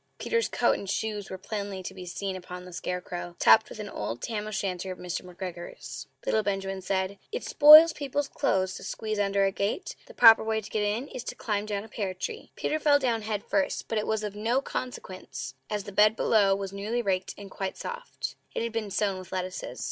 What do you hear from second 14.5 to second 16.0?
consequence, as the